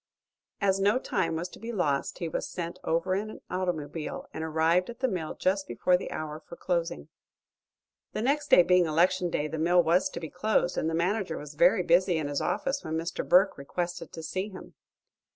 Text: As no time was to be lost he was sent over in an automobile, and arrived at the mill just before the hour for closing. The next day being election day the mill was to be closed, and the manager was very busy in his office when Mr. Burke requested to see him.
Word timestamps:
As 0.59 0.79
no 0.79 0.97
time 0.97 1.35
was 1.35 1.47
to 1.49 1.59
be 1.59 1.71
lost 1.71 2.17
he 2.17 2.27
was 2.27 2.49
sent 2.49 2.79
over 2.83 3.13
in 3.13 3.29
an 3.29 3.41
automobile, 3.51 4.27
and 4.33 4.43
arrived 4.43 4.89
at 4.89 4.99
the 4.99 5.07
mill 5.07 5.35
just 5.35 5.67
before 5.67 5.95
the 5.95 6.09
hour 6.09 6.39
for 6.39 6.55
closing. 6.55 7.09
The 8.13 8.23
next 8.23 8.49
day 8.49 8.63
being 8.63 8.87
election 8.87 9.29
day 9.29 9.47
the 9.47 9.59
mill 9.59 9.83
was 9.83 10.09
to 10.09 10.19
be 10.19 10.31
closed, 10.31 10.75
and 10.75 10.89
the 10.89 10.95
manager 10.95 11.37
was 11.37 11.53
very 11.53 11.83
busy 11.83 12.17
in 12.17 12.27
his 12.29 12.41
office 12.41 12.83
when 12.83 12.95
Mr. 12.97 13.23
Burke 13.29 13.59
requested 13.59 14.11
to 14.13 14.23
see 14.23 14.49
him. 14.49 14.73